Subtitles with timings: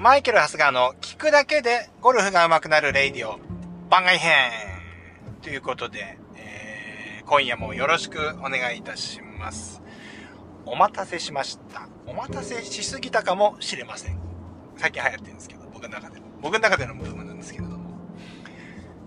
[0.00, 3.40] マイケル・ハスガーの聞くだけでゴルフが上手くなるレイディオ
[3.90, 4.52] 番外編
[5.42, 9.82] ということで、えー、今夜もよろしくお願いいたします。
[10.66, 11.88] お待たせしました。
[12.06, 14.20] お待たせしすぎたかもしれません。
[14.76, 16.20] 最近流行ってるんですけど、僕の中で。
[16.42, 17.98] 僕の中でのムーブなんですけれども。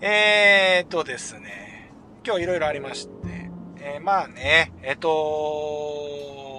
[0.02, 1.94] えーとですね、
[2.26, 3.12] 今日いろいろありまして、
[3.80, 6.51] えー、まあね、えっ、ー、と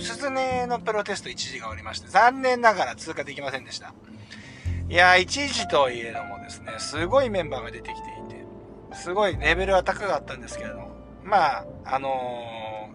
[0.00, 3.94] スズネのプロテスト1時が終わりまして、残念ながら通過できませんでした。
[4.88, 8.44] いやー、1時といえどもですね、すごいメンバーが出てきていて、
[8.92, 10.90] すごいレベルは高かったんですけれども、
[11.22, 12.90] まあ、あの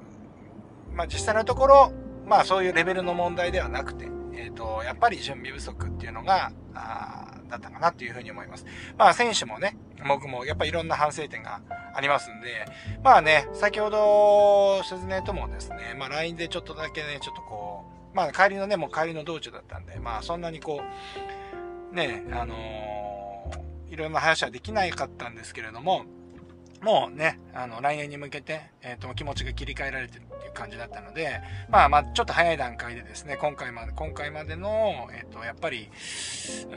[0.93, 1.91] ー、まあ実際のところ、
[2.25, 8.65] まあそういうレベルの問題ではなくて、えっ、ー、と、やっぱり準備不足っていうのが、あだったかなっていうふうに思います。
[8.97, 9.77] まあ選手もね、
[10.07, 11.61] 僕もやっぱいろんな反省点が
[11.93, 12.65] ありますんで、
[13.03, 20.81] まあね、先ほど、鈴音ともですね、まあ LINE でちょっとだけね、ちょっとこう、まあ帰りのね、もう帰りの道中だったんで、まあそんなにこ
[21.91, 26.05] う、ね、あのー、いろんな話はできなかったんですけれども、
[26.85, 36.75] もうね、あの、来年に向けて、えっ、ー、と、気持ちが切り替えられてるっていう感じだったので、まあまあ、ちょっと早い段階でですね、今回まで、今回までの、えっ、ー、と、やっぱり、う、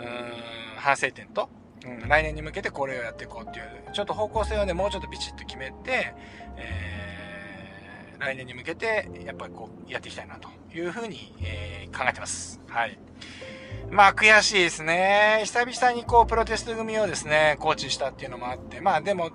[0.88, 1.50] 反省点と、
[1.84, 6.14] うん、来年に向けてこれをやっていこうっていう、ちょっと方向性をね、もうちょっとビチッと決めて、
[6.56, 12.58] えー、来年に向けて、やっぱりこう、やっていきたいなというふうに、えー、考えてます。
[12.68, 12.98] はい。
[13.90, 15.42] まあ悔しいですね。
[15.44, 19.30] 久々にこう、プロテスト組をですね、コーチしたっていうのもあって、まあでも、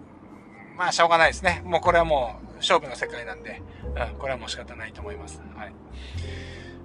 [0.76, 1.62] まあ、しょうがないですね。
[1.66, 5.40] もうこれはもう、勝負の世界なんで、うん、これはもう仕方ないと思います。
[5.56, 5.74] はい。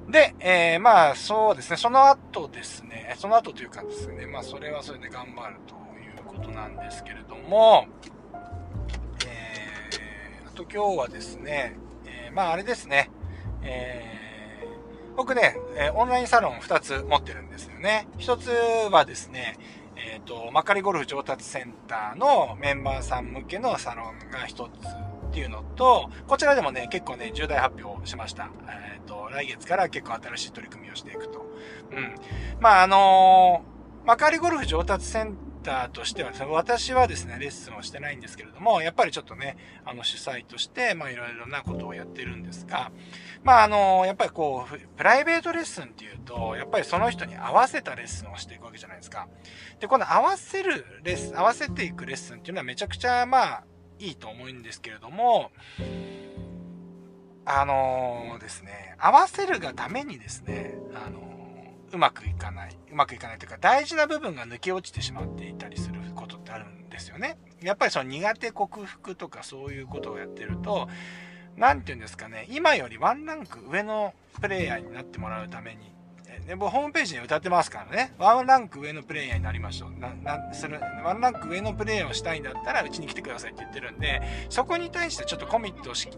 [0.08, 1.76] で、えー、まあ、そうですね。
[1.76, 7.86] その後ですね、その後というかですね、まあ、それはそれで頑張るということなんですけれども、
[9.26, 13.10] えー、あと今日はですね、えー、まあ、あれですね、
[13.62, 18.08] えー、僕ね、えオンラインサロン2つ持ってるんですよね。
[18.18, 18.48] 1つ
[18.90, 19.58] はですね、
[19.96, 28.50] えっ、と、まかりゴルフ上達センターのメンバーさん向けのサロンが一つっていうのと、こちらでもね、結構ね、重大発表しました。
[28.68, 31.46] えっ、ー、と、来月から結構新しい取り組みをしていくと。
[31.92, 32.14] うん。
[32.60, 42.90] まあ、あのー、まかりゴルフ上達センターとしてはですね、私はですね、レッスンをしてないんですけれども、やっぱりちょっとね、あの主催として、まあいろいろなことをやってるんですが、
[43.42, 49.28] まああの、やっぱりこう、プライベートレッスンっていうと、やっぱりその人に合わせたレッスンをしていくわけじゃないですか。
[49.78, 53.64] で、この合わせるレッスン、合わせていくレッスンっていうのはめちゃくちゃ、まあ、
[53.98, 55.50] いいと思うんですけれども、
[57.44, 62.76] あのー、ですね、合わせるがためにですね、あのー、うまくいかない。
[62.90, 67.38] うまくいかないというか、大事な部分が抜け落ちてしまっていたりすることってあるんですよね。
[67.62, 70.88] やっぱりその苦手克服とかそういうことをやってると、
[71.56, 75.90] 何て言うんですかね、今よりワンランク上のプレイヤーになってもらうために、
[76.48, 80.00] でホームページに歌ってますからね、ワンランク上のプレイヤーになりましょう。
[80.00, 86.08] な、な、する、ワンランク上のプレイヤーをしたいんだったら、うちに来てくださいって言ってるんで、そこに対してちょっとコミットし、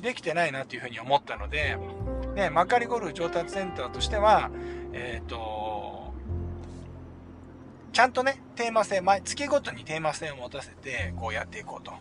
[0.00, 1.76] できてないなっていうふうに思ったので、
[2.34, 4.50] ね、まかりゴルフ上達センターとしては、
[4.94, 5.65] えっ、ー、と、
[7.96, 11.92] ちゃんとね、テーマ性、毎月ごとにテーマ性を持たせて、こうやっていこうと。
[11.92, 11.96] うん。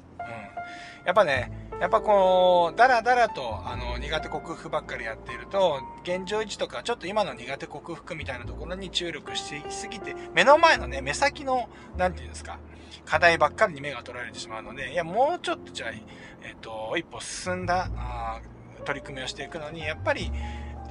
[1.06, 12.59] やっぱね、やっぱこう、だらだらと、あの、苦手克服ばっかりやっていると、現状維持とか、ちょっと今の苦手克服みたいなところに注力しすぎて、目の前のね、目先の、なんていうんですか、
[13.06, 18.41] 課題ばっかりに目が取られてしまうので、いや、もうちょっとじゃあ、えっ、と、一歩進んだ、あ
[18.83, 20.29] 取り組みをしていくのに、やっぱり、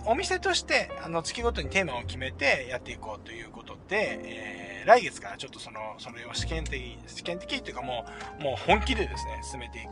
[0.06, 8.04] お店として、あの、月ごとにテーマを決めてやっていこうということで、えー、来月からちょっとその、それを試験的、試験的というかも
[8.40, 9.88] う、もう本気でですね、進めていく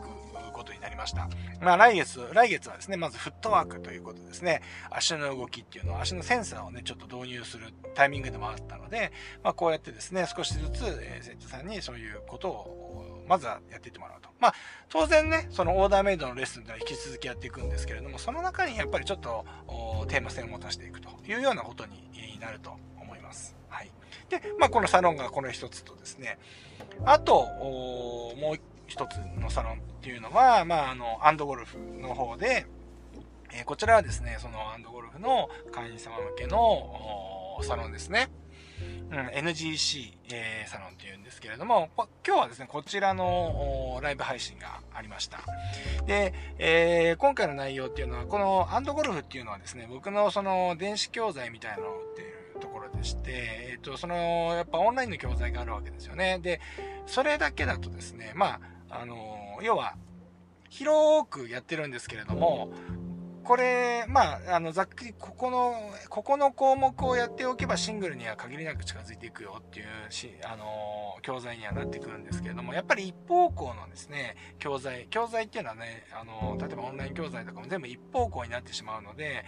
[0.53, 1.29] ことになりました。
[1.61, 4.63] まあ来月、来月はですね、まずフットワークということですね。
[4.91, 14.29] 足の動きっていうのは足のセンサーをね、ちょっと導入するタイミングでもあったので、まあこうやってですね、少しずつ、えー、生徒さんにそういうことを、まずはやっていってもらうと。
[14.41, 14.55] まあ、
[14.89, 19.45] 当然ね、そのオーダーメイドのレッスンでは引き続きやっていくんですけれども、その中にやっぱりちょっと
[20.09, 23.57] テーマ性を持たせていくというようなことになると思います。
[23.69, 23.91] はい。
[24.33, 26.39] で、まあ、このサロンがこの一つとですね、
[27.05, 32.67] あと、もう一つのサロンっていうのは、まあ、あの、アンドゴルフの方で、
[33.53, 38.31] えー、こちらはですね、そのアンドゴルフの会員様向けのサロンですね。
[39.11, 41.91] うん、NGC、えー、サロンっていうんですけれども、
[42.27, 45.41] 今日はですね、こちらのライブ配信がありました。
[46.07, 53.23] で、えー、今回の内容っていうのは、このアンドゴルフっていうのはですね、僕のその電子教材みたいなのを売っているところでして、
[53.73, 56.39] えっ、ー、と、その、やっぱオンラインの教材があるわけですよね。
[56.41, 56.61] で、
[57.07, 59.97] それだけだとですね、まあ、あの要は、
[60.71, 62.73] 広くやってるんですけれども、
[63.45, 65.75] これ、まあ、あの、ざっくり、ここの、
[66.09, 79.45] ここの項目をやっておけばシングルには限りなく近づいていくよっていうし、あの、教材にはなってくるんですけれども、やっぱり一方向のですね、教材、教材っていうのはね、あの、例えばオンライン教材とかも全部一方向になってしまうので、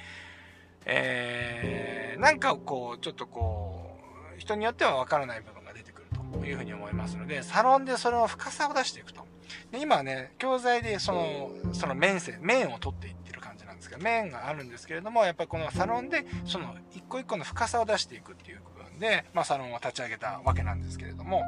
[0.87, 3.99] えー、なんかこう、ちょっとこ
[4.37, 6.09] う、人によってはわからない部分が出てくる
[6.41, 9.25] というふうに思いますので、サロンでその深さを出していくと。
[9.71, 21.43] で今はね、教材でその、その面線、面を取っていってる感じなんですけど、面があるんですけれども、やっぱりこのサロンで、その一個一個の深さを出していくっていう部分で、まあサロンを立ち上げたわけなんですけれども、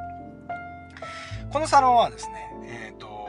[1.51, 3.26] このサロンはですね、えっ、ー、と、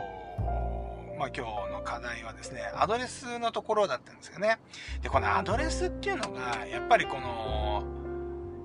[1.18, 4.58] まあ今日の課題はですね、アドレスのところだったんですよね。
[5.02, 7.84] で、このアドレスっていうのが、やっぱりこの、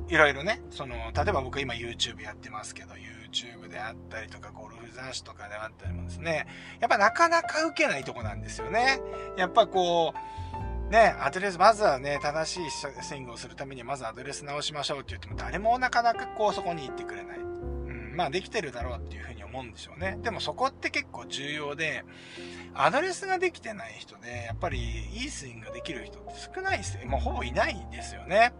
[0.07, 6.45] いろいろね、その、例えば僕今 YouTube やってますけど、YouTube であったりとか、ゴルフ雑誌とかであったりもですね、
[6.79, 8.99] やっぱなかなか受けないとこなんですよね。
[9.35, 10.13] やっぱこ
[10.89, 17.52] う、ね、アドレス、まずはね、正しいスイングをするためにまずアドレス直しましょうって言っても誰もなかなかこうそこに行ってくれない。
[18.13, 20.17] まあできてるだろうっていうふうに思うんでしょうね。
[20.21, 22.03] でもそこって結構重要で、
[22.75, 24.79] アドレスができてない人で、やっぱり
[25.13, 27.05] いいスイングできる人って少ないですよ。
[27.07, 28.53] もうほぼいないですよね。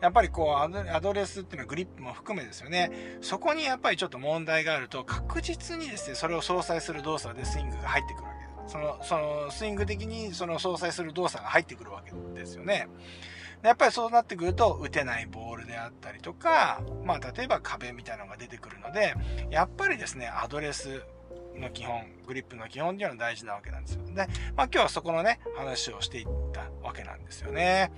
[0.00, 3.18] やっぱりこうアドレスっていうのはグリップも含めですよね。
[3.20, 8.72] そこにやっぱりちょっと問題があると確実にですね、それを相殺する動作でスイングが入ってくるわけです。
[8.72, 12.88] その、そのスイング的にその相殺する動作が入ってくるわけですよね。
[13.62, 19.14] やっぱりそうなってくると打てないボールであったりとか、まあ例えば壁みたいなのが出てくるので、
[19.50, 21.02] やっぱりですね、アドレス
[21.56, 24.04] の基本、グリップの基本っていうのは大事なわけなんですよ。
[24.06, 24.26] で、まあ
[24.56, 27.92] 今日はそこのね、話をしていったわけなんですよね。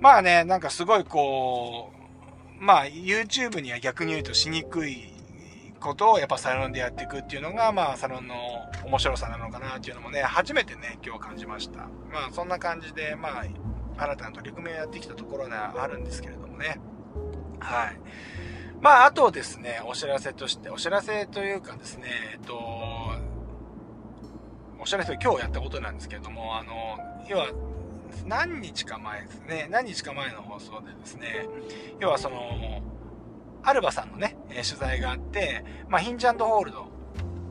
[0.00, 1.92] まあね、なんかすごいこ
[2.58, 5.12] う、まあ YouTube には逆に言うとしにくい
[5.78, 8.34] ことをやっぱサロンでやっていくっていうのが、まあサロンの
[8.84, 11.88] 面白さなのかなっていうのもね、初めてね、今日感じました。
[12.12, 13.44] まあそんな感じで、まあ
[14.00, 16.80] 新たな取り組みをやってきたところがあるんですけれどもね。
[17.60, 17.96] はい。
[18.80, 22.58] まああとですね、お知らせとして、お知らせというかですね、えっと、
[24.78, 26.98] お知らせ今日やったことなんですけれども、あの、
[27.28, 27.48] 要は
[28.26, 31.46] 何日か前ですね、何日か前の放送でですね、
[32.00, 32.82] 要はその、
[33.62, 36.86] アルバさんのね、取材があって、まあ、ヒンジャンドホールド、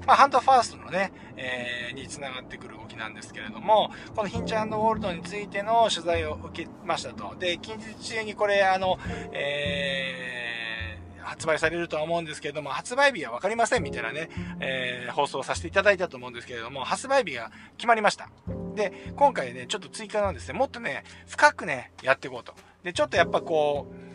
[0.09, 7.35] まあ、ハンドファーストのね、えー、に繋がってくる動きなんですけれども、このヒンジホールドについての取材を受けましたと。
[7.37, 8.97] で、近日中にこれ、あの、
[9.33, 18.29] えー、発売されるとは思うんですけれども、発売日は分かりませんみたいなね、えー、放送させていただいたと思うんですけれども、発売日が決まりました。
[18.73, 22.55] で、今回ね、ちょっと追加なんですね、もっとね、深くね、やっていこうと。
[22.81, 24.08] で、ちょっとやっぱこう、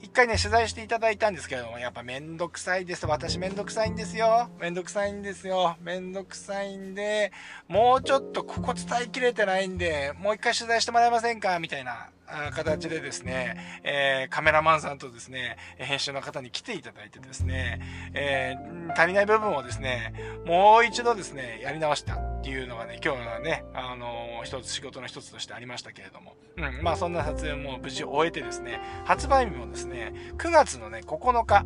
[0.00, 3.06] 一回ね、取材していただいたんですけれども、やっぱめんどくさいです。
[3.06, 4.48] 私めんどくさいんですよ。
[4.60, 5.76] めんどくさいんですよ。
[5.82, 7.32] めんどくさいんで、
[7.66, 11.58] もうちょっとここ伝えきれてないんで、もう一回取材してもらえませんか？
[11.58, 12.10] みたいな
[12.52, 17.80] 形でですね、えー、カメラマンさんとですね、編集の方に来ていただいてですね、
[18.14, 20.12] えー、足りない部分をですね、
[20.44, 31.64] もう一度ですね、やり直したっていうのがね、今日はね、あのー、一つ仕事の一つとしてありましたけれども、うん、まあそんな撮影も無事終えてですね、発売日もですね、9月のね、9日、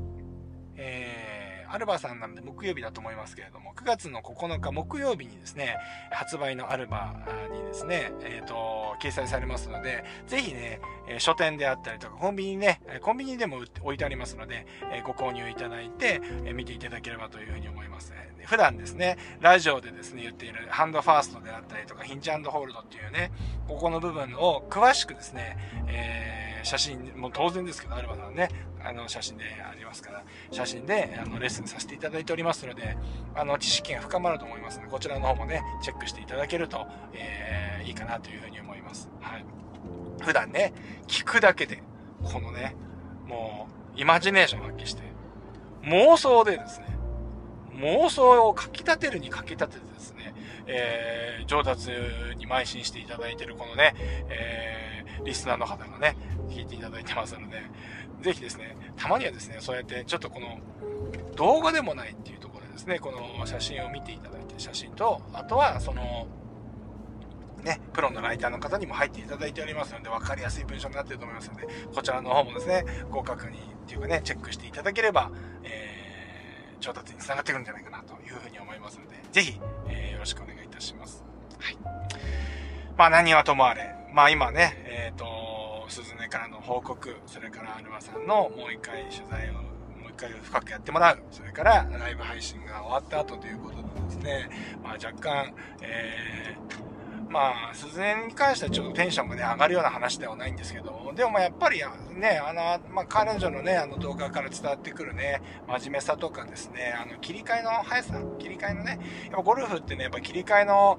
[0.76, 1.11] えー
[1.72, 5.78] アルバさんなんで木曜日だと思いますけれども、9月の9日木曜日にですね、
[6.10, 7.14] 発売のアルバ
[7.50, 10.80] にですね、えっ、ー、と、掲載されますので、ぜひね、
[11.16, 14.66] 書店であったりとか、コンビニね、コンビニでも置いてありますので、
[15.06, 16.20] ご購入いただいて、
[16.54, 18.12] 見ていただければというふうに思います。
[18.44, 23.32] 普段ですね、ラジオでですね、言っているハンドファーストであったりとか、ヒンチホールドっていうね、
[23.66, 25.56] ここの部分を詳しくですね、
[25.88, 28.48] えー、写真、も当然ですけど、アルバさんね、
[28.84, 32.96] あの、写真でありますから、写真で、あの、レッスンさせていただいておりますので、
[33.34, 39.10] あの、知識が深まると思いますので、こちらの方もね、チェックしていただけると、えー、いいかなというふうに思います。
[39.20, 39.44] はい。
[40.20, 40.72] 普段ね、
[41.06, 41.82] 聞くだけで、
[42.24, 42.76] このね、
[43.26, 45.02] もう、イマジネーションを発揮して、
[45.82, 46.86] 妄想でですね、
[47.76, 50.34] 妄想をかき立てるにかき立ててですね、
[50.66, 51.90] えー、上達
[52.36, 53.94] に邁進していただいているこのね、
[54.28, 56.16] えー、リスナーの方がね、
[56.48, 57.62] 聞いていただいてますので、
[58.20, 60.58] ぜひですね、たまにはですね、そうやってちょっとこの
[61.36, 66.26] 動画でもないっていうところでですね、この写真を見ていただいて、写真と、あとはその、
[67.62, 73.52] ね、プロのライターの方にも入っていただいておりますので、分かりやすい文章になっていると思いますので、こちらの方もですね、ご確認っ
[73.86, 75.30] ていうかね、チェックしていただければ、
[75.62, 81.24] えー、調達につながってくるんじゃないかなというふうに思いますので、ぜひ、えー、よろしくお願いいたします。
[81.58, 81.78] はい。
[82.96, 89.54] まあ何はともあれ、まあ今ね、えっ、ー、と、鈴音からの報告、それからアルマさんのもう一回取材を、
[90.22, 94.50] もう一回深くやってもらう、それからライブ配信が終わった後ということでですね、
[94.82, 96.92] まあ若干、えー
[97.32, 101.80] まあ、鈴音に関してはちょっとテンションがね、上がるような話ではないんですけど、でもまあやっぱり
[102.14, 110.98] ね、あの、まあ彼女のね、あの動画から伝わってくるね、真面目さとかですね、あの、切り替えの速さ、切り替えのね、やっぱゴルフってね、やっぱ切り替えの、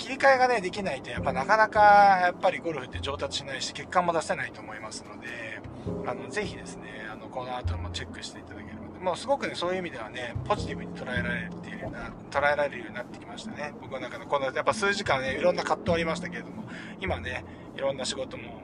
[0.00, 1.80] 切り替えがね、できないと、やっぱなかなか、
[2.22, 5.60] やっぱりゴルフって上達しないし、結果も出せないと思いますので、
[6.06, 8.80] あの、ぜひですね、あの、この後もチェックしていただければ。
[9.00, 13.74] もうすごくね、そういう意味ではね、ポジティブに捉えられているような、捉えられるようになってきましたね。
[13.80, 16.64] 僕の中で、この、やっぱ数時間ね、いろんな葛藤ありましたけれども、
[17.00, 17.44] 今ね、
[17.76, 18.62] いろんな仕事も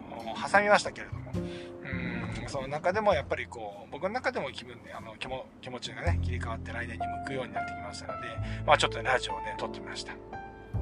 [0.50, 8.28] 挟みましたけれども、うん、その中でもやっぱりこう、僕の中でも気分で、あの、気も気持ちがね、切り替わって来年に向くようになってきましたので、
[8.66, 10.12] まあちょっとね、ラジオをね、撮ってみました。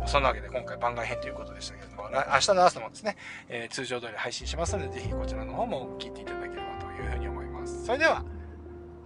[0.07, 3.17] そんなわけで今回番外編ということでしたけれども、明日の朝もですね、
[3.49, 7.85] えー、通常通り配信しますので、ぜひこちらの方も聞いていただければというふうに思います。
[7.85, 8.25] それでは、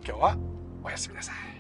[0.05, 0.37] 今日は
[0.83, 1.58] おやすみなさい。